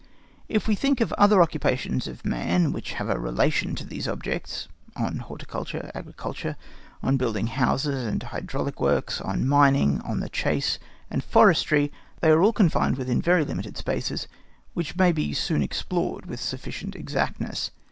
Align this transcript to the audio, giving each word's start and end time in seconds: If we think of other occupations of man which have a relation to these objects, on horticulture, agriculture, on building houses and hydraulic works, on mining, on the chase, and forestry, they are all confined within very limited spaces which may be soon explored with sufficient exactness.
If 0.49 0.67
we 0.67 0.73
think 0.73 0.99
of 0.99 1.13
other 1.13 1.43
occupations 1.43 2.07
of 2.07 2.25
man 2.25 2.71
which 2.71 2.93
have 2.93 3.07
a 3.07 3.19
relation 3.19 3.75
to 3.75 3.85
these 3.85 4.07
objects, 4.07 4.67
on 4.95 5.17
horticulture, 5.17 5.91
agriculture, 5.93 6.57
on 7.03 7.17
building 7.17 7.45
houses 7.45 8.03
and 8.07 8.23
hydraulic 8.23 8.81
works, 8.81 9.21
on 9.21 9.47
mining, 9.47 10.01
on 10.01 10.19
the 10.19 10.27
chase, 10.29 10.79
and 11.11 11.23
forestry, 11.23 11.91
they 12.19 12.31
are 12.31 12.41
all 12.41 12.51
confined 12.51 12.97
within 12.97 13.21
very 13.21 13.45
limited 13.45 13.77
spaces 13.77 14.27
which 14.73 14.95
may 14.97 15.11
be 15.11 15.33
soon 15.35 15.61
explored 15.61 16.25
with 16.25 16.39
sufficient 16.39 16.95
exactness. 16.95 17.69